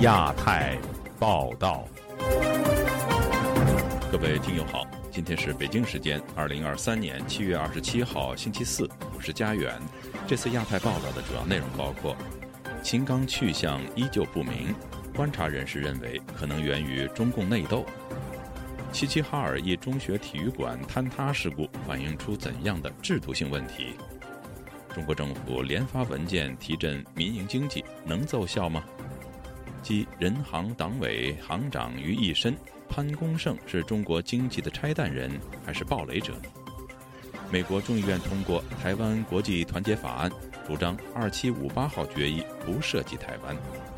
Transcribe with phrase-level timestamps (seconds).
[0.00, 0.76] 亚太
[1.18, 1.88] 报道，
[4.10, 8.86] 各位听友好，今天是北京时间二零二三年七月二十七号星期四，
[9.16, 9.80] 我是家园。
[10.26, 12.14] 这次亚太报道的主要内容包括：
[12.82, 14.74] 秦刚去向依旧不明，
[15.16, 17.86] 观察人士认为可能源于中共内斗；
[18.92, 23.94] 齐齐哈尔一中学体育馆坍塌事故反映出怎样的制度性问题？
[24.94, 28.84] 中国政府连发文件提振民营经济，能奏效吗？
[29.82, 32.54] 集人行党委行长于一身，
[32.88, 35.30] 潘功胜是中国经济的拆弹人
[35.64, 36.34] 还是暴雷者？
[37.50, 40.30] 美国众议院通过《台湾国际团结法案》，
[40.66, 43.56] 主张二七五八号决议不涉及台湾。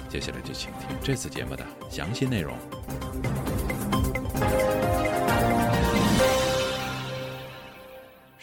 [0.09, 2.57] 接下来就请听这次节目的详细内容。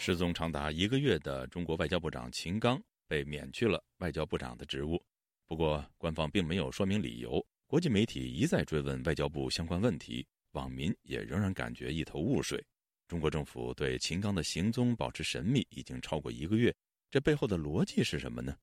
[0.04, 5.00] 失踪长达一个月的中国外交部长秦刚被免去了外交部长的职务。
[5.46, 7.40] 不过，官方并没有说明理由。
[7.68, 12.60] 国际媒体一再追问外交部相关问题，网民也仍然感觉一头雾水。
[13.06, 16.74] 中国政府对秦刚的行踪保持神秘已经超过一个月，
[17.08, 18.56] 这背后的逻辑是什么呢？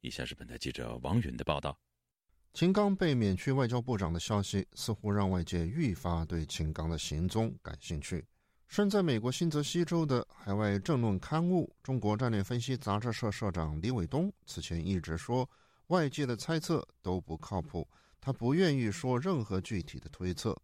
[0.00, 1.78] 以下是本台记者王允的报道。
[2.52, 8.24] 秦刚被免去外交部长的消息，似乎让外界愈发对秦刚的行踪感兴趣。
[8.70, 15.46] 身在美国新泽西州的海外政论刊物《中国战略分析》杂志社社长李伟东此前一直说。
[15.88, 17.84] 外界的猜测都不靠谱，
[18.20, 20.56] 他不愿意说任何具体的推测。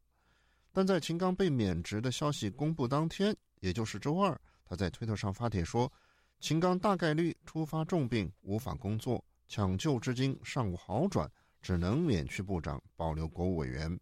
[0.72, 5.92] 但在秦刚被免职的消息公布当天，也就是周二，他在推特上发帖说，
[6.38, 11.28] 秦刚大概率突发重病，无法工作，抢救至今尚无好转，
[11.60, 13.98] 只能免去部长，保留国务委员。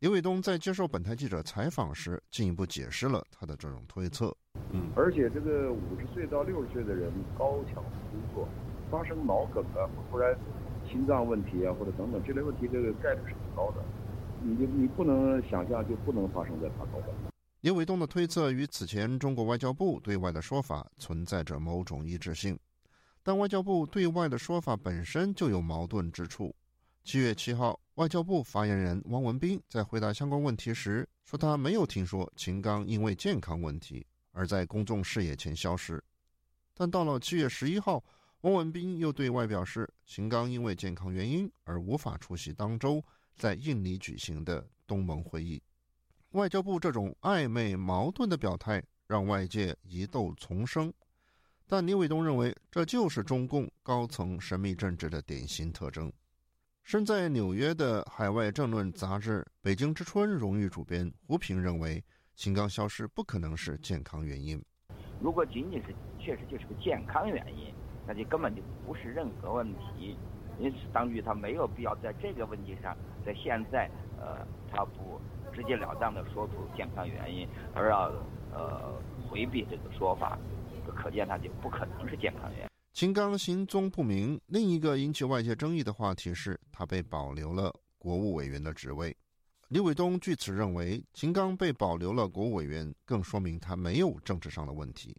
[0.00, 4.32] 李伟东在接受本台记者采访时，进一步解释了他的这种推测。
[4.70, 8.48] 嗯，而且这个五十岁到六十岁的人高强度工作。
[8.92, 10.38] 发生脑梗啊，或突然
[10.88, 13.84] 心脏问题啊，或者等等这类问题，这个概率是很高的。
[14.40, 17.08] 你你不能想象就不能发生在他头上。
[17.62, 22.56] 刘伟东的推测与此前中国外交部对外的说法存在着某种一致性，
[23.24, 26.54] 但外交部对外的说法本身就有矛盾之处。
[27.08, 36.04] 七月七号，外交部发言人汪文斌在回答相关问题时说，他没有听说秦刚因为健康问题而在公众视野前消失。
[36.74, 38.04] 但到了七月十一号。
[38.42, 43.02] 汪文斌又对外表示，秦刚因为健康原因而无法出席当周
[43.34, 45.62] 在印尼举行的东盟会议。
[46.32, 50.92] 外交部这种暧昧矛盾的表态，让外界疑窦丛生。
[51.66, 56.12] 但李伟东认为，这就是中共高层神秘政治的典型特征。
[56.88, 62.02] 身在纽约的海外政论杂志《北京之春》荣誉主编胡平认为，
[62.34, 64.58] 秦刚消失不可能是健康原因。
[65.20, 67.74] 如果仅仅是确实就是个健康原因。
[68.06, 70.16] 那就根本就不是任何问题，
[70.58, 74.38] 因此当局他没有必要在这个问题上，在现在呃，
[74.72, 75.20] 他不
[75.52, 78.10] 直截了当的说出健康原因，而要
[78.50, 78.94] 呃
[79.28, 80.38] 回避这个说法，
[80.96, 82.67] 可见他就不可能是健康原因。
[82.98, 89.16] 秦刚行踪不明，另一个引起外界争议的话题是他被保留了国务委员的职位。
[89.68, 95.16] 李伟东据此认为，秦刚被保留了国务委员，更说明他没有政治上的问题。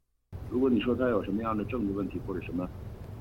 [0.49, 2.69] 如果你说他有什么样的政治问题或者什么，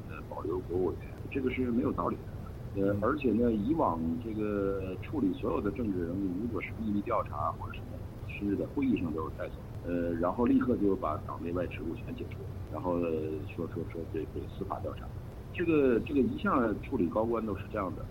[0.08, 2.82] 呃，保留国务委员，这个是没有道理的。
[2.82, 7.86] 呃，而且呢，以往这个处理所有的政治人物，如果是秘密调查或者什么，
[8.26, 9.54] 是在会议上都是带走，
[9.86, 12.38] 呃，然后立刻就把党内外职务全解除，
[12.72, 13.00] 然后
[13.54, 15.06] 说说说这个司法调查，
[15.52, 18.04] 这个这个一向处理高官都是这样的。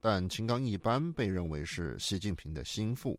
[0.00, 3.18] 但秦刚一般被认为是习近平的心腹，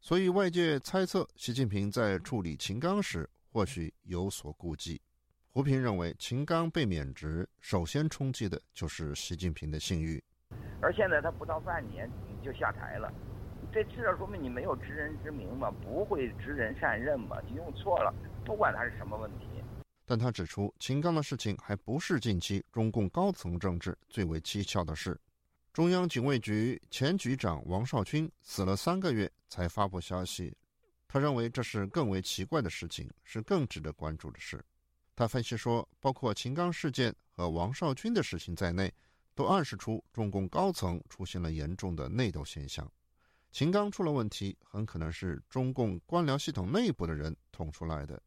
[0.00, 3.28] 所以外界猜测习近平在处理秦刚时。
[3.52, 5.02] 或许有所顾忌，
[5.50, 10.22] 胡平认为，秦刚被免职，首先冲击的就是习近平的信誉。
[10.80, 13.12] 而现在他不到半年你就下台了，
[13.72, 18.14] 这至少说明你没有知人之明嘛，不会知人善任嘛，你用错了。
[18.44, 19.46] 不管他是什么问题。
[20.10, 25.16] 但他指出，秦刚的事情还不是近期中共高层政治最为蹊跷的事。
[25.72, 30.52] 中央警卫局前局长王少军死了三个月才发布消息。
[31.06, 34.60] 他认为这是更为奇怪的事情，是更值得关注的事。
[35.14, 38.92] 他分析说，包括秦刚事件和王少军的事情在内，
[39.36, 42.90] 都暗示出中共高层出现了严重的内斗现象。
[43.52, 48.20] 秦刚出了问题，很可能是中共官僚系统内部的人捅出来的，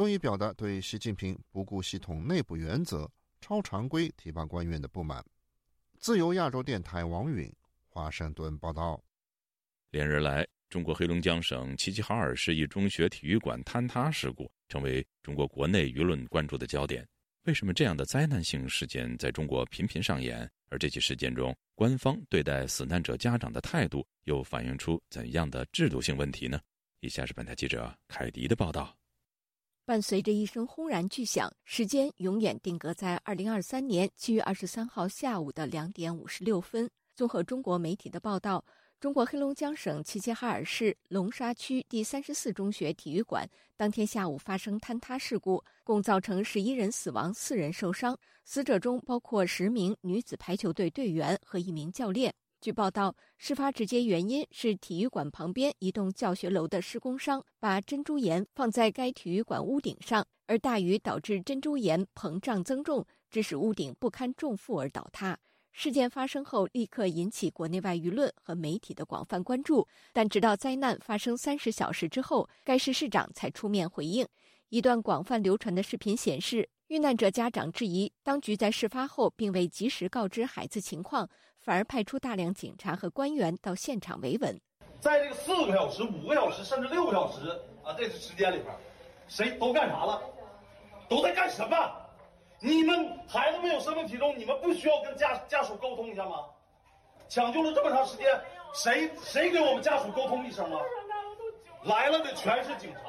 [0.00, 3.06] 用以表达对习近平不顾系统内部原则、
[3.38, 5.22] 超常规提拔官员的不满。
[5.98, 7.52] 自由亚洲电台王允
[7.86, 8.98] 华盛顿报道。
[9.90, 10.46] 连日来。
[10.70, 17.04] 中国黑龙江省齐齐哈尔市一中学体育馆坍塌事故成为中国国内舆论关注的焦点。
[17.42, 20.48] 为什么这样的灾难性事件在中国频频上演？
[20.68, 26.58] 而这起事件中，官方对待死难者家长的态度又反映出怎样的制度性问题呢？
[27.00, 28.96] 以下是本台记者凯迪的报道。
[29.90, 36.88] 伴随着一声轰然巨响，时间永远定格在二零二三年七月二十三号下午的两点五十六分。
[37.16, 38.64] 综合中国媒体的报道。
[39.00, 52.32] 中国黑龙江省齐齐哈尔市龙沙区第三十四中学体育馆当天下午发生坍塌事故，共造成十一人死亡、四人受伤，死者中包括十名女子排球队队员和一名教练。
[52.60, 65.38] 据报道，事发直接原因是体育馆旁边一栋教学楼的施工商把珍珠岩放在该体育馆屋顶上，而大雨导致珍珠岩膨胀增重，致使屋顶不堪重负而倒塌。
[65.72, 69.88] 事件发生后，立刻引起国内外舆论和媒体的广泛关注。
[70.12, 74.26] 但直到灾难发生三十小时之后，该市市长才出面回应。
[74.68, 81.28] 一段广泛流传的视频显示，遇难者家长质疑当局在事发后并未及时告知孩子情况，
[81.60, 84.60] 反而派出大量警察和官员到现场维稳。
[84.98, 87.48] 在这个四个小时、五个小时，甚至六个小时
[87.84, 88.74] 啊，这个时间里边，
[89.28, 90.20] 谁都干啥了？
[91.08, 91.76] 都在干什么？
[92.60, 96.44] 你们孩子没有生命体重，你们不需要跟家家属沟通一下吗？
[97.28, 98.26] 抢救了这么长时间，
[98.74, 100.80] 谁谁给我们家属沟通一声吗？
[101.84, 103.00] 来了的全是警察。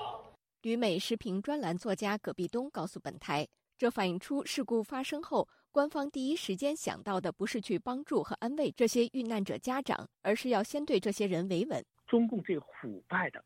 [0.62, 11.82] 旅美时评专栏作家葛壁东告诉本台，这反映出事故发生后，官方第一时间想到的不是去帮助和安慰这些遇难者家长，而是要先对这些人维稳。
[12.08, 13.42] 中共这个腐败的、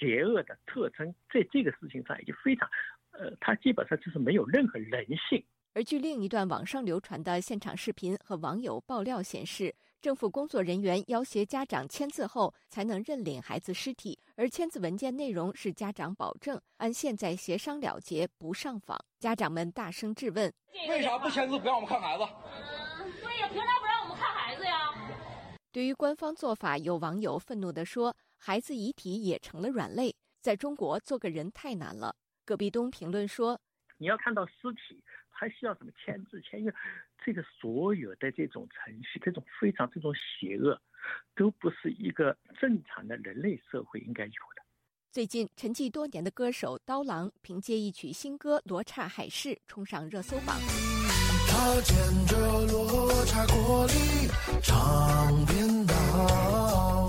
[0.00, 2.66] 邪恶的特征，在这个事情上已经非常。
[3.10, 5.44] 呃，他基本上就是没有任何人性。
[5.74, 18.96] 而据另一段网上流传的现场视频和网友爆料显示，政府工作人员要挟家长签字后才能认领孩子尸体，而签字文件内容是家长保证按现在协商了结，不上访。
[19.18, 20.52] 家长们大声质问：
[20.88, 22.24] 为啥不签字不让我们看孩子？
[22.24, 24.72] 嗯，对呀，凭啥不让我们看孩子呀？
[25.72, 32.14] 对于官方做法，有网友愤怒地说：“孩子遗体也成了软肋，在中国做个人太难了。”
[32.46, 33.60] 葛壁东评论说
[33.98, 36.72] ：“你要看到尸体，还需要什么签字签约？
[37.24, 40.80] 这个所有的这种程序，这种非常这种邪恶，
[41.34, 44.62] 都不是一个正常的人类社会应该有的。”
[45.10, 50.60] 最近沉寂多年的歌手刀郎凭借一曲新歌《罗刹海市》冲上热搜榜。
[51.48, 52.36] 他牵着
[52.70, 53.92] 罗刹国里
[54.62, 57.05] 唱编导。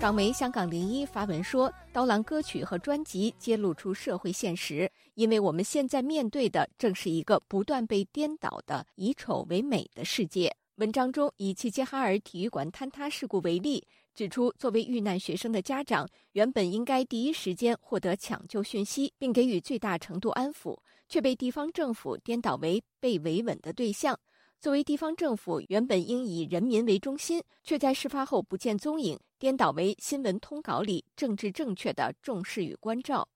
[0.00, 10.54] 港媒香港零一发文说，刀郎歌曲和专辑揭露出社会现实，因为我们现在面对的正是一个不断被颠倒的以丑为美的世界。
[10.76, 13.84] 文章中以齐齐哈尔体育馆坍塌事故为例，
[14.14, 20.78] 指出作为遇难学生的家长，原本应该第一时间获得抢救讯息，并给予最大程度安抚，
[21.08, 24.16] 却被地方政府颠倒为被维稳的对象。
[24.60, 33.28] 作为地方政府，原本应以人民为中心，却在事发后不见踪影，颠倒为新闻通稿里政治正确的重视与关照。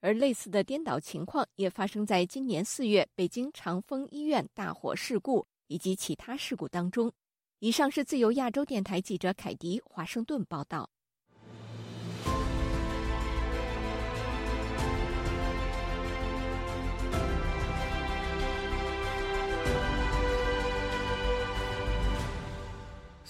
[0.00, 7.10] 而类似的颠倒情况也发生在今年四月北京长峰医院大火事故以及其他事故当中。
[7.60, 10.90] 以上是自由亚洲电台记者凯迪华盛顿报道。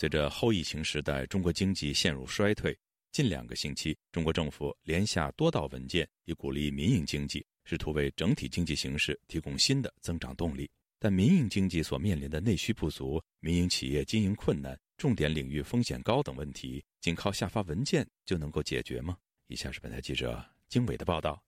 [0.04, 2.78] 随着后疫情时代中国经济陷入衰退，
[3.11, 10.70] 近两个星期，中国政府连下多道文件，以鼓励民营经济，试图为整体经济形势提供新的增长动力。
[10.99, 19.16] 但民营经济所面临的内需不足、民营企业经营困难、重点领域风险高等问题，仅靠下发文件就能够解决吗？
[19.46, 21.42] 以下是本台记者经纬的报道。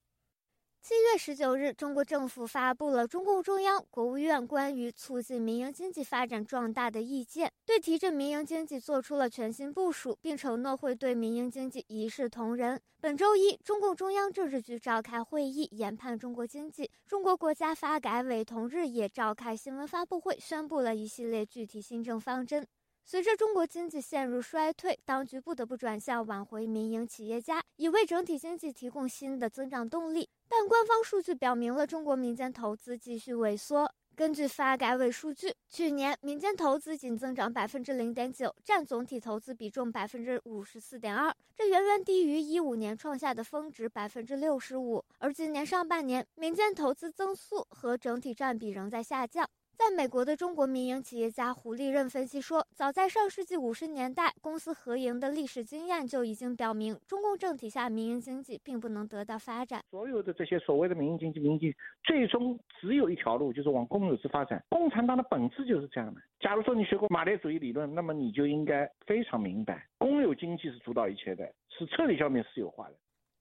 [0.88, 12.80] 七月十九日，中国政府发布了中共中央、国务院关于促进民营经济发展壮大的意见，对提振民营经济做出了全新部署，并承诺会对民营经济一视同仁。
[13.00, 22.64] 本周一，中共中央政治局召开会议研判中国经济，中国国家发改委同日也召开新闻发布会，宣布了一系列具体新政方针。
[23.04, 30.28] 随着中国经济陷入衰退，当局不得不转向挽回民营企业家，以为整体经济提供新的增长动力。
[30.48, 33.92] 但官方数据表明了中国民间投资继续萎缩。
[34.14, 45.04] 根据发改委数据，去年民间投资仅增长百分之零点九，占总体投资比重百分之五十四点二，这远远低于一五年创下的峰值百分之六十五。
[45.18, 49.46] 而今年上半年，民间投资增速和整体占比仍在下降。
[49.78, 59.82] 在美国的中国民营企业家胡立任分析说，早在上世纪五十年代，公私合营的历史经验就已经表明，中共政体下民营经济并不能得到发展。
[59.90, 64.64] 所有的这些所谓的民营经济，民营经济最终只有一条路，就是往公有制发展。
[64.70, 66.20] 共产党的本质就是这样的。
[66.40, 72.94] 假如说你学过马列主义理论，那么你就应该非常明白，公有经济是主导一切的，是彻底消灭私有化的。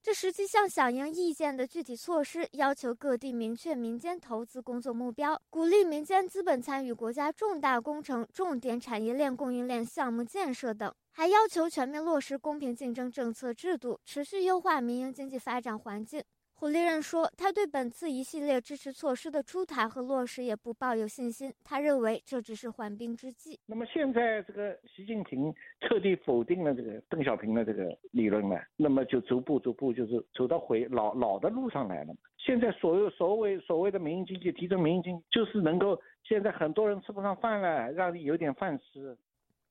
[0.05, 16.23] 这实际上响应意见的具体措施，要求各地明确民间投资工作目标，鼓励民间资本参与国家重大工程、重点产业链供应链项目建设等，还要求全面落实公平竞争政策制度，持续优化民营经济发展环境。
[16.65, 21.53] 胡立任说，他对本次一系列支持措施的出台和落实也不抱有信心。
[21.63, 23.59] 他认为这只是缓兵之计。
[23.67, 32.15] 那么现在这个习近平彻底否定了这个邓小平的这个理论了，那么就逐步逐步就是走到回老老的路上来了。
[32.39, 39.15] 现在所有所谓所谓的民营经济提振民营经济，就是能够现在很多人吃不上饭了，让你有点饭吃。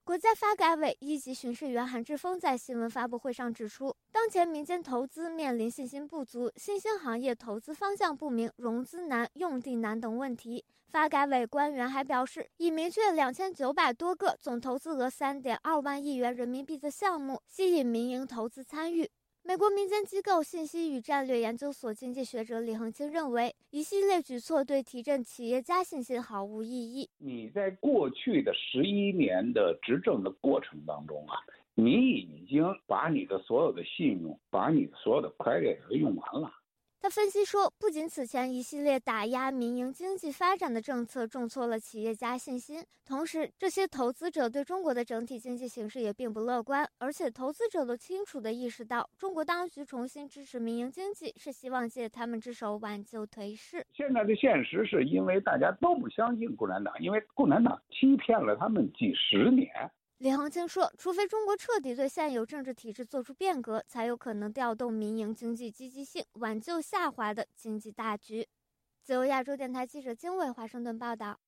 [0.04, 10.62] 国家发改委一级巡视员韩志峰在新闻发布会上指出，当前民间投资面临信心不足、新兴行业投资方向不明、融资难、用地难等问题。
[10.90, 19.10] 发改委官员还表示，已明确两千九百多个总投资额三点二万亿元人民币的项目，吸引民营投资参与。
[19.46, 27.06] 美国民间机构信息与战略研究所经济学者李恒清认为，一系列举措对提振企业家信心毫无意义。
[27.18, 31.36] 你在过去的十一年的执政的过程当中啊，
[31.74, 36.50] 你已经把你的所有的信用，把你的所有的 credit 用完了。
[37.04, 53.84] 他分析说，不仅此前一系列打压民营经济发展的政策重挫了企业家信心，同时这些投资者对中国的整体经济形势也并不乐观，而且投资者都清楚地意识到，中国当局重新支持民营经济是希望借他们之手挽救颓势。
[53.92, 59.68] 现在的现实是因为大家都不相信共产党，因为共产党欺骗了他们几十年。
[60.18, 68.48] 李恒清说：“除非中国彻底对现有政治体制做出变革，才有可能调动民营经济积极性，挽救下滑的经济大局。”
[69.02, 71.38] 自由亚洲电台记者经纬华盛顿报道。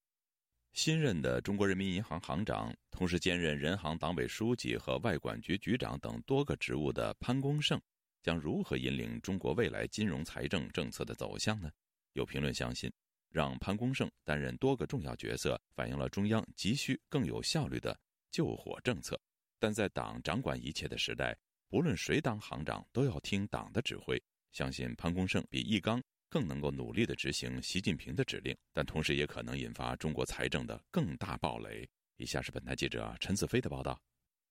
[0.73, 7.81] 新任的中国人民银行行长，同时兼任人行党委书记和外管局局长等多个职务的潘功胜，
[8.21, 11.71] 将如何引领中国未来金融财政政策的走向呢？
[12.13, 12.93] 有评论相信，
[13.31, 17.99] 让潘功胜担任多个重要角色，反映了中央急需更有效率的。
[18.31, 19.21] 救火政策，
[19.59, 21.37] 但在党掌管一切的时代，
[21.69, 24.23] 不论谁当行长，都要听党的指挥。
[24.53, 31.89] 相信潘功胜比易纲更能够努力地执行习近平的指令，但同时也可能引发中国财政的更大暴雷。
[32.17, 34.01] 以下是本台记者陈子飞的报道。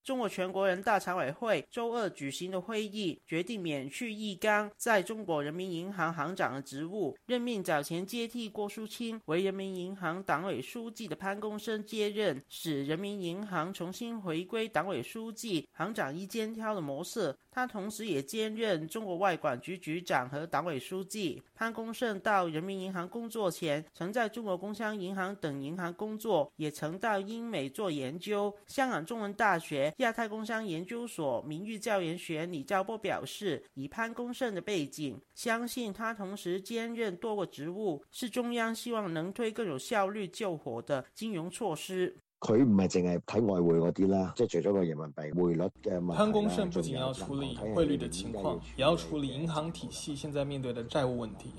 [0.05, 17.35] 中国全国人大常委会周二举行的会议决定免去易纲在中国人民银行行长的职务，任命早前接替郭树清为人民银行党委书记的潘功胜接任，使人民银行重新回归党委书记、行长一肩挑的模式。
[17.49, 21.41] 他同时也兼任中国外管局局长和党委书记。
[21.55, 28.53] 潘功胜到人民银行工作前，曾在中国工商银行等银行工作，也曾到英美做研究。
[28.67, 42.17] 香港中文大学亚太工商研究所名誉教研学李兆波表示，以潘功胜的背景，相信他同时兼任多个职务，是中央希望能推更有效率救火的金融措施。
[42.41, 51.49] 佢唔係淨係睇外匯嗰啲啦，即係除咗個人民幣匯率嘅問題潘功胜不僅要處理匯率的情況，也要處理銀行體系現在面對的債務問題。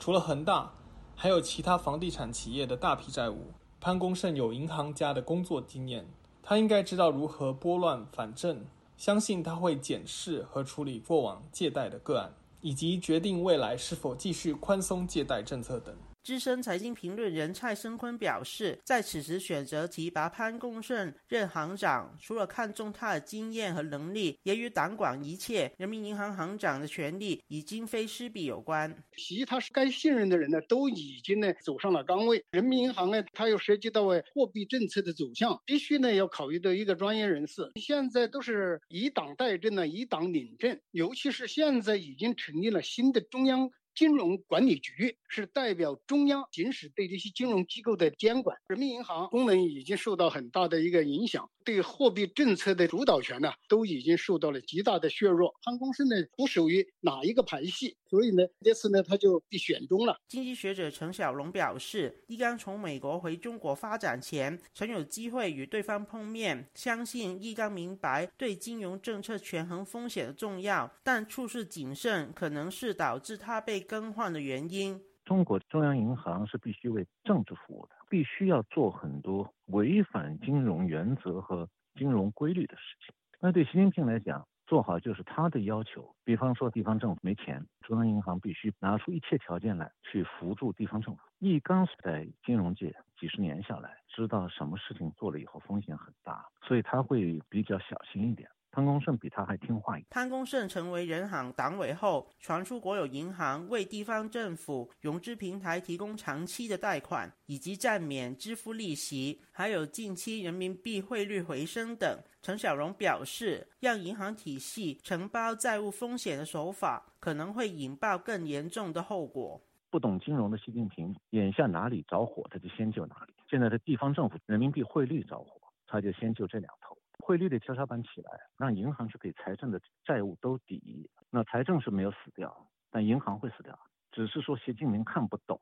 [0.00, 0.72] 除了恒大，
[1.14, 3.36] 還有其他房地產企業的大批債務。
[3.80, 6.02] 潘功勝有銀行家的工作經驗，
[6.44, 8.64] 他应该知道如何拨乱反正。
[8.96, 15.92] 相信他会检视和处理过往借贷的个案，以及决定未来是否继续宽松借贷政策等。
[16.24, 29.04] 资深财经评论人蔡生坤表示，在此时选择提拔潘功胜任行长，除了看重他的经验和能力，也与党管一切人民银行行长的权力已经非施比有关。
[29.18, 32.42] 其他该信任的人呢，都已经呢走上了岗位。
[32.52, 37.70] 人民银行呢，它又涉及到誒貨幣政策的走向，必须呢要考虑到一个专业人士。
[37.78, 43.70] 现在都是以党代政呢，以党领政，尤其是现在已经成立了新的中央。
[43.94, 55.54] 金融管理局是代表中央行使对这些金融机构的监管，人民银行功能已经受到很大的一个影响，对货币政策的主导权呢，都已经受到了极大的削弱。
[55.62, 60.18] 潘功胜呢，不属于哪一个派系，所以呢，这次呢，他就被选中了。
[60.28, 75.00] 经济学者陈小龙表示，易綱從美国回中国发展前，曾有机会与对方碰面，相信易綱明白对金融政策权衡风险的重要，但处事谨慎可能是导致他被更换的原因。
[75.24, 83.14] 中国中央银行是必须为政治服务的，必须要做很多违反金融原则和金融规律的事情。
[83.40, 86.14] 那对习近平来讲，做好就是他的要求。
[86.24, 91.22] 比方说，地方政府没钱，中央银行必须拿出一切条件来去扶助地方政府。
[91.38, 98.48] 易纲在金融界几十年下来，知道什么事情做了以后风险很大，所以他会比较小心一点。
[98.74, 99.96] 潘功胜比他还听话。
[100.10, 112.18] 潘功胜成为人行党委后，传出国有银行为地方政府融资平台提供长期的贷款，以及暂免支付利息，还有近期人民币汇率回升等。
[112.42, 119.62] 陈小荣表示，让银行体系承包债务风险的手法，可能会引爆更严重的后果。
[119.88, 123.32] 不懂金融的习近平，眼下哪里着火，他就先救哪里。
[123.48, 126.83] 现在的地方政府人民币汇率着火，他就先救这两头。
[127.24, 131.08] 汇率的跷跷板起来，让银行去给财政的债务兜底。
[131.30, 132.54] 那财政是没有死掉，
[132.90, 133.78] 但银行会死掉。
[134.12, 135.58] 只是说习近平看不懂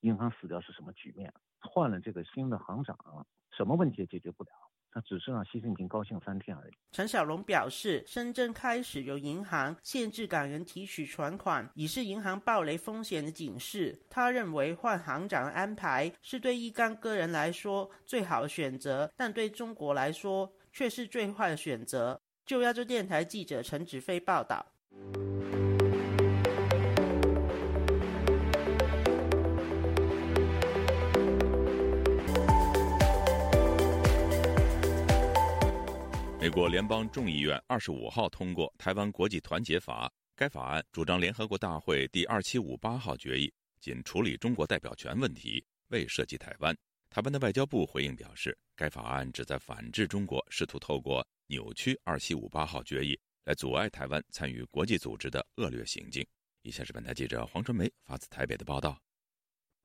[0.00, 1.30] 银行死掉是什么局面。
[1.60, 2.96] 换了这个新的行长，
[3.54, 4.50] 什么问题也解决不了。
[4.90, 6.72] 他只是让习近平高兴三天而已。
[6.92, 14.00] 陈小龙表示，深圳开始有银行限制港人提取存款，已是银行暴雷风险的警示。
[14.08, 20.50] 他认为换行长的安排是对一干个人来说最好的选择，但对中国来说。
[20.74, 22.20] 却是最坏的选择。
[22.44, 24.66] 就亚洲电台记者陈子飞报道。
[36.38, 43.50] 美国联邦众议院二十五号通过《台湾国际团结法》，该法案主张联合国大会第二七五八号决议
[43.80, 46.76] 仅处理中国代表权问题，未涉及台湾。
[47.08, 56.26] 台湾的外交部回应表示，该法案旨在反制中国试图透过扭曲二七五八号决议来阻碍台湾参与国际组织的恶劣行径。
[56.62, 58.98] 以下是本台记者黄春梅发自台北的报道：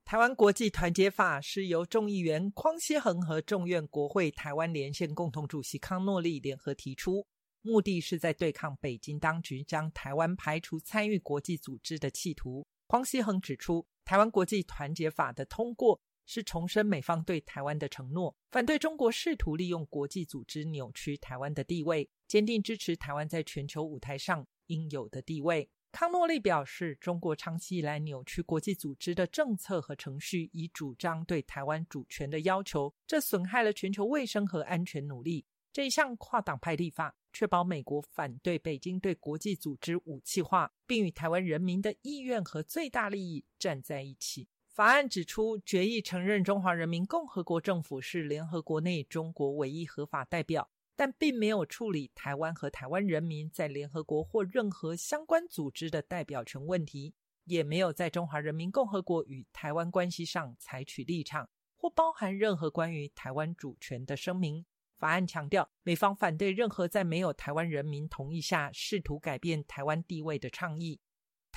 [0.06, 7.28] 台湾国际团结法是由众议员匡希恒和众院国会台湾连线共同主席康诺利联合提出，
[7.62, 12.66] 目的是在对抗北京当局将台湾排除参与国际组织的企图。
[12.88, 16.02] 匡希恒指出，台湾国际团结法的通过。
[16.30, 25.68] 是重申美方对台湾的承诺，反对中国试图利用国际组织扭曲台湾的地位，坚定支持台湾在全球舞台上应有的地位。
[25.92, 35.48] 康诺利表示，中国长期以来扭曲国际组织的政策和程序，以主张对台湾主权的要求，这损害了全球卫生和安全努力。
[35.74, 44.48] 这一项跨党派立法，确保美国反对北京对国际组织武器化，并与台湾人民的意愿和最大利益站在一起。
[44.80, 57.14] 法案指出，决议承认中华人民共和国政府是联合国内中国唯一合法代表，但并没有处理台湾和台湾人民在联合国或任何相关组织的代表权问题，
[57.44, 64.66] 也没有在中华人民共和国与台湾关系上采取立场，或包含任何关于台湾主权的声明。
[64.98, 71.02] 法案强调，美方反对任何在没有台湾人民同意下试图改变台湾地位的倡议。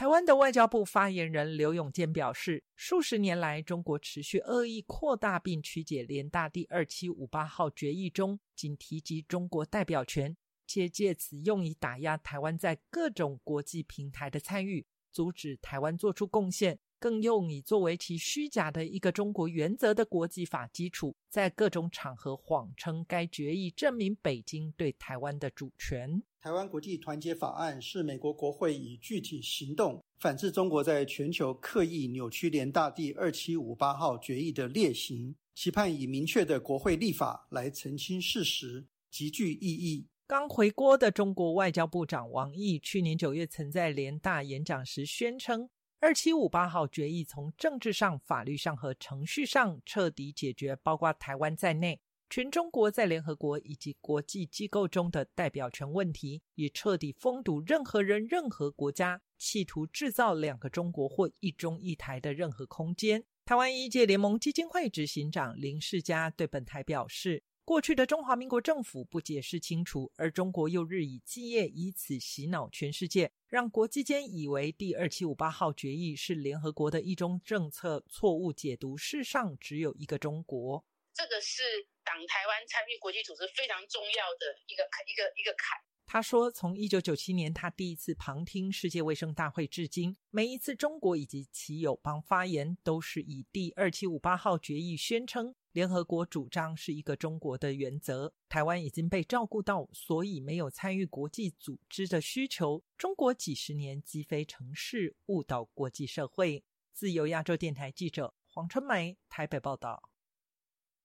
[0.02, 10.36] 台湾的外交部发言人刘永健表示，数十年来，中国持续恶意扩大并曲解联大第二七五八号决议中仅提及中国代表权，
[10.66, 16.80] 且借此用以打压台湾在各种国际平台的参与，阻止台湾做出贡献。
[17.02, 26.22] 更用以作为其虚假的一个中国原则的国际法基础，在各种场合谎称该决议证明北京对台湾的主权。
[26.40, 40.06] 台湾国际团结法案是美国国会以具体行动反制中国在全球刻意扭曲联大第二七五八号决议的劣行，期盼以明确的国会立法来澄清事实，极具意义。
[40.28, 45.68] 刚回国的中国外交部长王毅去年九月曾在联大演讲时宣称。
[46.02, 63.22] 二七五八号决议从政治上、法律上和程序上彻底解决包括台湾在内全中国在联合国以及国际机构中的代表权问题，也彻底封堵任何人、任何国家企图制造两个中国或一中一台的任何空间。
[63.44, 67.44] 台湾一届联盟基金会执行长林世嘉对本台表示。
[67.64, 80.82] 过去的中华民国政府不解释清楚，而中国又日以继夜以此洗脑全世界，让国际间以为第二七五八号决议是联合国的一中政策错误解读，世上只有一个中国。
[81.12, 81.62] 这个是
[82.02, 85.78] 党台湾参与国际组织非常重要的一个一个一个坎。
[86.12, 95.54] 他说，从一九九七年他第一次旁听世界卫生大会至今，每一次中国以及其友邦发言，都是以第二七五八号决议宣称。
[95.72, 102.84] 联合国主张是一个中国的原则，台湾已经被照顾到，所以没有参与国际组织的需求。
[102.98, 106.62] 中国几十年积非成是，误导国际社会。
[106.92, 110.10] 自由亚洲电台记者黄春梅台北报道。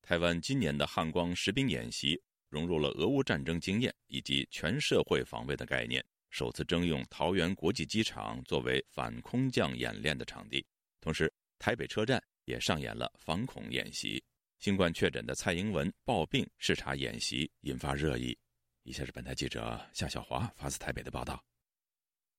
[0.02, 10.66] 台湾今年的汉光实兵演习融入了俄乌战争经验以及全社会防卫的概念，首次征用桃园国际机场作为反空降演练的场地。
[11.02, 14.24] 同时，台北车站也上演了反恐演习。
[14.60, 18.38] 新冠确诊的蔡英文抱病视察演习，引发热议。
[18.84, 21.44] 以下是本台记者夏小华发自台北的报道。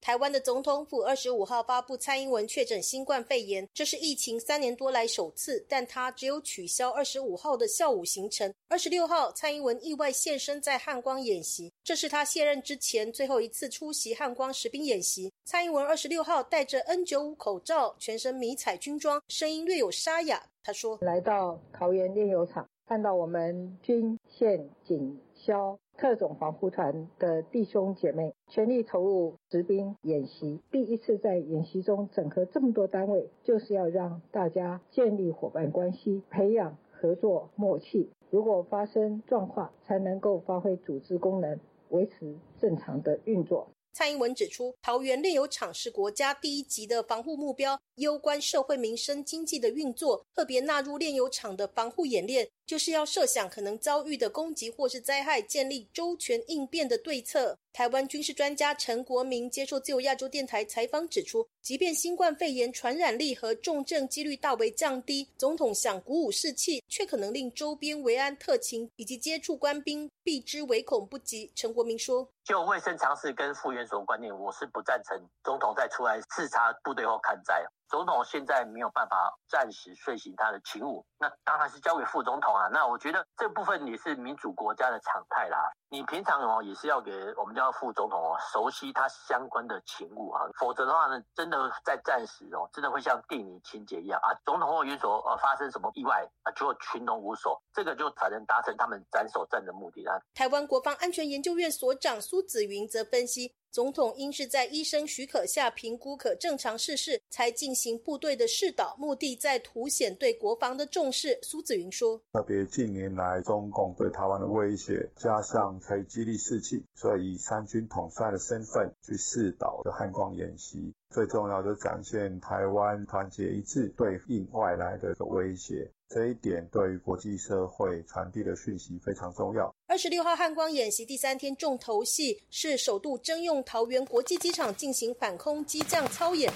[0.01, 8.53] 台湾的总统府二十五号发布蔡英文确诊新冠肺炎，这是疫情三年多来首次，但他只有取消二十五号的校午行程。
[8.69, 15.31] 二十六号，蔡英文意外现身在汉光演习，这是他卸任之前最后一次出席汉光实兵演习。
[15.45, 20.43] 蔡英文二十六号戴着 N 九五口罩，全身迷彩军装，声音略有沙哑。
[20.63, 38.11] 他说：“来到桃园炼油厂，看到我们军宪警消。”特种防护团的弟兄姐妹全力投入实兵演习，第一次在演习中整合这么多单位，就是要让大家建立伙伴关系，培养合作默契。
[38.31, 41.59] 如果发生状况，才能够发挥组织功能，
[41.89, 43.69] 维持正常的运作。
[43.93, 52.47] 蔡英文指出，桃园炼油厂是国家第一级的防护目标，攸关社会民生经济的运作，特别纳入炼油厂的防护演练。
[52.69, 57.57] 就是要设想可能遭遇的攻击或是灾害，建立周全应变的对策。
[57.73, 71.51] 台湾军事专家陈国明接受自由亚洲电台采访指出，即便新冠肺炎传染力和重症几率大为降低，总统想鼓舞士气，却可能令周边维安特勤以及接触官兵避之唯恐不及。
[71.55, 82.69] 陈国明说：“就卫生常识跟复原所观念，我是不赞成总统再出来视察部队后看灾。”总统现在没有办法暂时遂行他的勤务，那当然是交给副总统啊。
[82.71, 85.59] 那我觉得这部分也是民主国家的常态啦。
[85.91, 100.15] 你平常哦也是要给我们叫副总统哦熟悉他相关的勤务啊，否则的话呢，真的在暂时哦，真的会像电影情节一样啊，总统或元首呃发生什么意外啊，就群龙无首，这个就才能达成他们斩首战的目的啊。
[100.35, 103.57] 台湾国防安全研究院所长苏子云则分析。
[103.71, 111.39] 总统应是在医生许可下评估可正常逝世，才进行部队的试导，目的在凸显对国防的重视。
[111.43, 129.75] 苏子云说：“特别近年来中共对台湾的威胁，加上可以激励士气，所以以三军统帅的身份去试导的汉光演习，最重要就展现台湾团结一致，对应外来的一个威胁。”这一点对于国际社会传递的讯息非常重要。
[129.87, 136.51] 二十六号汉光演习第三天重头戏是首度征用桃园国际机场进行反空机降操演。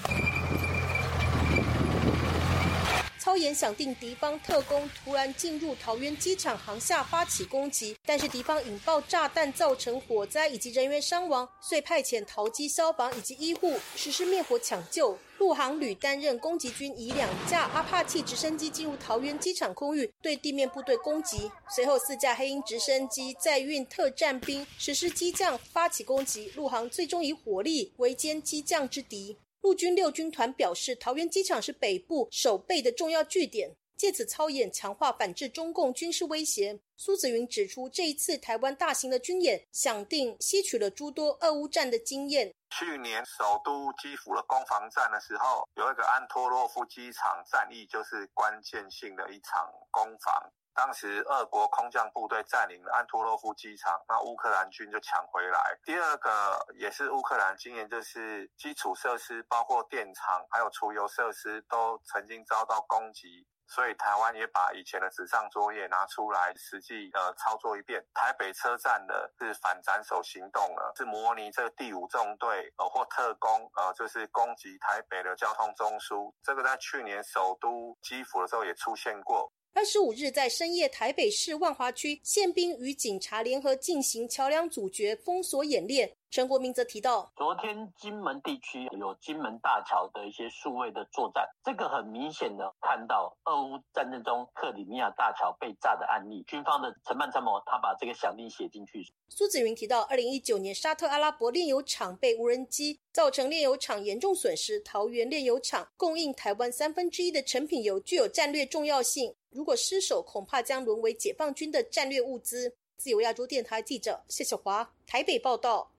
[3.23, 15.17] 操演想定敌方特工突然进入桃园机场航下发起攻击，但是敌方引爆炸弹造成火灾以及人员伤亡，遂派遣桃机消防以及医护实施灭火抢救。
[15.37, 21.49] 陆航旅担任攻击军，以两架阿帕奇直升机进入桃园机场空域，对地面部队攻击。
[21.73, 29.37] 随后四架黑鹰直升机载运特战兵实施机降发起攻击，陆航最终以火力围歼机降之敌。
[29.63, 36.77] 陆军六军团表示，桃园机场是北部守备的重要据点，借此操演强化反制中共军事威胁。
[36.97, 42.53] 苏子云指出，这一次台湾大型的军演，想定吸取了诸多俄乌战的经验。
[42.71, 50.51] 去年首都基辅的攻防战的时候，有一个安托洛夫机场战役，就是关键性的一场攻防。
[50.75, 55.59] 当时，俄国空降部队占领了安托洛夫机场，那乌克兰军就抢回来。
[55.85, 63.47] 第二个也是乌克兰经验，就是基础设施，包括电厂还有储油设施，都曾经遭到攻击。
[63.65, 68.05] 所以台湾也把以前的纸上作业拿出来，实际呃操作一遍。
[68.13, 76.33] 台北车站的是反斩首行动了，是模拟这个第五纵队呃或特工呃，就是攻击台北的交通中枢。
[76.43, 79.51] 这个在去年首都基辅的时候也出现过。
[79.75, 86.15] 二十五日，在深夜，台北市万华区宪兵与警察联合进行桥梁阻绝封锁演练。
[86.33, 96.41] 陈国民则提到，昨天金门地区有金门大桥的一些数位的作战，这个很明显的看到俄乌战争中克里米亚大桥被炸的案例。
[96.47, 99.05] 军方的承办参谋他把这个响应写进去。
[99.29, 109.35] 苏子云提到，二零一九年沙特阿拉伯炼油厂被无人机造成炼油厂严重损失，桃园炼油厂供应台湾三分之一的成品油，具有战略重要性。
[109.51, 112.75] 如果失守，恐怕将沦为解放军的战略物资。
[112.97, 115.91] 自由亚洲电台记者谢小华台北报道。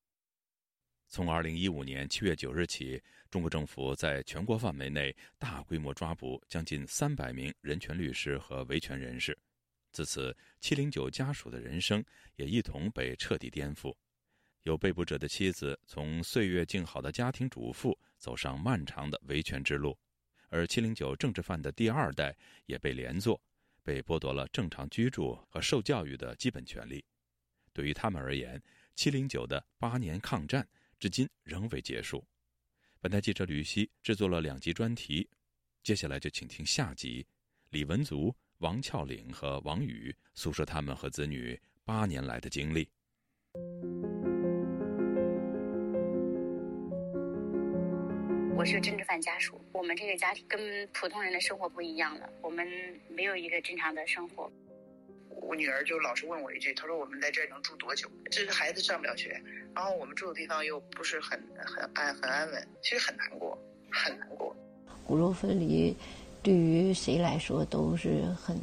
[1.15, 3.01] 从二零一五年七月九日起，
[3.31, 9.39] 中国政府在全国范围内大规模抓捕将近三百名人权律师和维权人士。
[9.93, 13.95] 自此，七零九家属的人生也一同被彻底颠覆。
[14.65, 19.97] 有被捕者的妻子从岁月静好的家庭主妇走上漫长的维权之路。
[20.49, 23.41] 而七零九政治犯的第二代也被连坐，
[23.85, 27.05] 被剥夺了正常居住和受教育的基本权利。
[27.73, 28.61] 对于他们而言，
[28.97, 30.67] 七零九的八年抗战
[30.99, 32.25] 至今仍未结束。
[33.01, 35.29] 本台记者吕希制作了两集专题，
[35.83, 37.27] 接下来就请听下集。
[37.71, 42.89] 李文足、王俏岭和王宇诉说他们和子女八年来的经历。
[48.57, 52.67] 我是政治犯家属，我们这个家庭跟普通人的生活不一样了，我们
[53.11, 54.51] 没有一个正常的生活。
[55.47, 58.09] 我女儿就老是问我一句，她说我们在这儿能住多久？
[58.31, 59.41] 这个孩子上不了学，
[59.75, 63.59] 然后我们住的地方又不是很很安很安稳，其实很难过，
[63.91, 64.55] 很难过。
[65.07, 65.95] 骨肉分离，
[66.43, 68.59] 对于谁来说都是很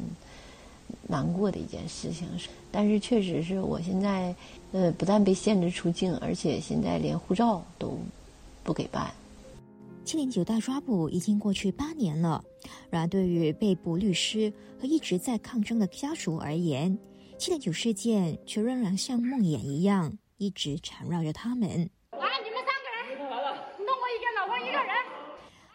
[1.08, 2.28] 难过的一件事情。
[2.70, 4.34] 但是确实是我现在，
[4.72, 7.98] 呃，不但被限制出境，而且现在连护照都
[8.64, 9.12] 不给办。
[10.04, 12.44] 七零九大抓捕已经过去八年了，
[12.90, 16.96] 然而对于被捕律师和一直在抗争的家属而言，
[17.38, 21.68] 七零九事件却仍然像梦魇一样一直缠绕着他们。
[22.10, 23.18] 完了，你们三个人，
[23.78, 24.92] 弄我一个，老婆一个人。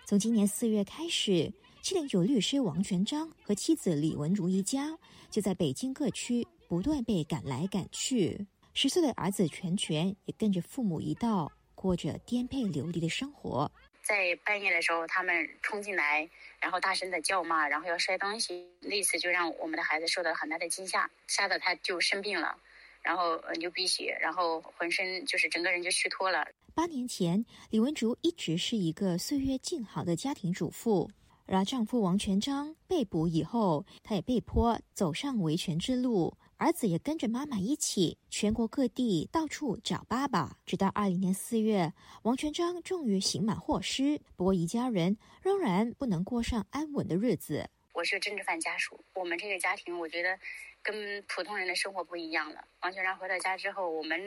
[0.06, 4.98] 从今年四月开始，七零九律师王全章和妻子李文竹一家
[5.32, 13.72] 就在北京各区不断被赶来赶去，十岁的儿子全全也跟着父母一道过着颠沛流离的生活。
[14.08, 16.30] 在半夜的时候，他们冲进来，
[16.62, 22.58] 然后大声的叫骂，然后要摔东西，那次就让我们的孩子受到很大的惊吓，吓得他就生病了，
[23.02, 26.48] 然后流鼻血，然后浑身就是整个人就虚脱了。
[26.74, 31.12] 八年前，李文竹一直是一个岁月静好的家庭主妇，
[31.46, 36.38] 而丈夫王全章被捕以后，她也被迫走上维权之路。
[36.58, 40.58] 儿子也跟着妈妈一起，全国各地到处找爸爸。
[40.66, 41.94] 直到二零年四月，
[42.24, 44.20] 王全章终于刑满获释。
[44.36, 47.70] 不过，一家人仍然不能过上安稳的日子。
[47.94, 50.40] 我是政治犯家属，我们这个家庭，我觉得
[50.82, 52.68] 跟普通人的生活不一样了。
[52.82, 54.20] 王全章回到家之后，我们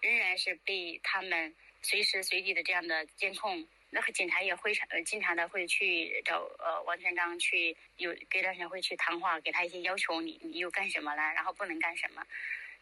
[0.00, 3.64] 仍然是被他们随时随地的这样的监控。
[3.90, 11.22] 那个警察也会常呃经常的会去找呃王全章去有隔段时间会去谈话，给他一些要求，你你又干什么了？
[11.34, 12.22] 然后不能干什么？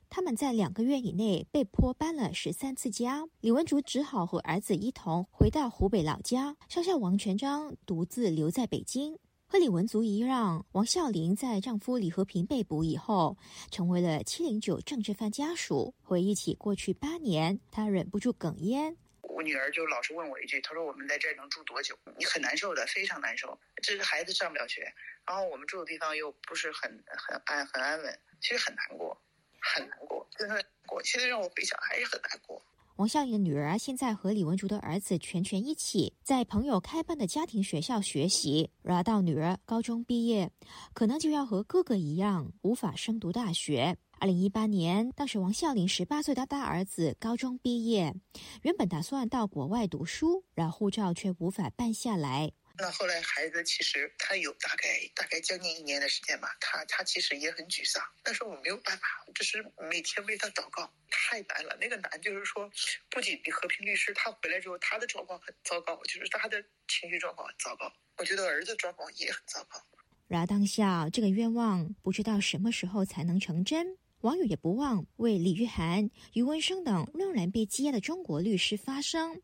[0.09, 9.19] 他们在两个月以内被迫搬了十三次家，李文竹只好和儿子一同回到湖北老家，剩下王全章独自留在北京。
[9.49, 13.37] 和李文竹一样，王孝林在丈夫李和平被捕以后，
[13.71, 15.95] 成为了七零九政治犯家属。
[16.03, 18.97] 回忆起过去八年，他忍不住哽咽。
[19.29, 21.99] 我女儿就老是问我一句，她说我们在这儿能住多久？
[22.17, 23.59] 你很难受的，非常难受。
[23.83, 24.93] 这个孩子上不了学，
[25.27, 29.21] 然后我们住的地方又不是很很安很安稳，其实很难过，
[29.61, 31.03] 很难过，真的过。
[31.05, 32.63] 现在让我回想还是很难过。
[32.97, 40.51] 王孝林的女儿现在和李文竹的儿子全全一起在朋友开办的家庭学校学习，然而到女儿高中毕业，
[40.95, 43.99] 可能就要和哥哥一样无法升读大学。
[44.19, 48.15] 二零一八年，当时王孝林十八岁的大儿子高中毕业，
[48.63, 52.51] 原本打算到国外读书，然后护照却无法办下来。
[52.79, 58.03] 那后来孩子其实他有大概大概将近一年的时间吧，他他其实也很沮丧。
[58.23, 61.77] 但是我没有办法，就是每天为他祷告，太难了。
[61.79, 62.71] 那个难就是说，
[63.11, 67.93] 不仅比和平律师他回来之后他的状况很糟糕，就是他的情绪状况很糟糕。
[68.17, 69.79] 我觉得儿子状况也很糟糕。
[70.27, 73.97] 然而当下这个愿望不知道什么时候才能成真。
[74.27, 79.41] 网友也不忘为李玉涵、余文生等仍然被羁押的中国律师发声，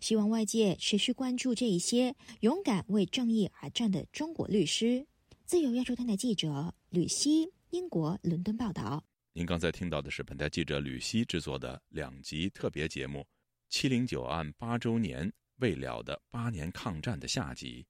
[0.00, 5.06] 希望外界持续关注这一些勇敢为正义而战的中国律师。
[5.44, 9.04] 自由亚洲电台记者吕希，英国伦敦报道。
[9.32, 13.20] 您刚才听到的是本台记者吕希制作的两集特别节目
[13.68, 17.86] 《七零九案八周年未了的八年抗战》的下集。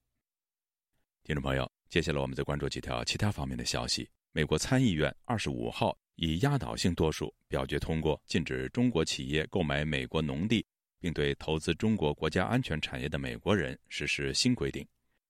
[1.23, 4.07] 听众朋友，接下来我们再关注几条其他方面的消息。
[4.33, 5.97] 美国参议院二十五号。
[6.17, 10.65] 以压倒性多数表决通过禁止中国企业购买美国农地，
[11.01, 14.87] 并对投资中国国家安全产业的美国人实施新规定。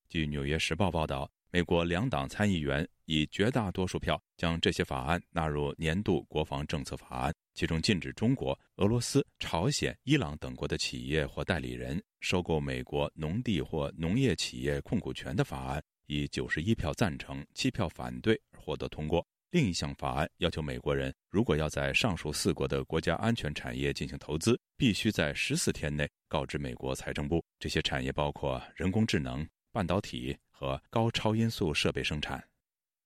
[0.08, 19.26] 据《纽约时报》报道，美国两党参议员以绝大多数票将这些法案纳入年度国防政策法案，其中禁止中国、俄罗斯、朝鲜、伊朗等国的企业或代理人收购美国农地或农业企业控股权的法案，以九十一票赞成、七票反对而获得通过。
[19.54, 27.40] 另一项法案要求美国人，如果要在上述四国的国家安全产业进行投资，必须在十四天内告知美国财政部。
[27.60, 32.42] 这些产业包括人工智能、半导体和高超音速设备生产。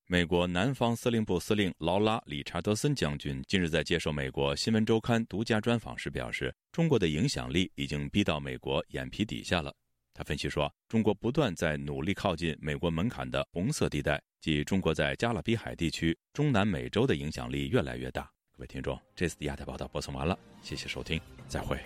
[0.07, 9.71] 美国南方司令部司令劳拉·理查德森将军近日在接受美国新闻周刊独家专访时表示，中国的影响力已经逼到美国眼皮底下了。
[10.19, 18.29] 他分析说，中国不断在努力靠近美国门槛的红色地带，即中国在加勒比海地区、中南美洲的影响力越来越大。
[18.51, 21.79] 各位听众，这次的亚太报道播送完了，谢谢收听，再会。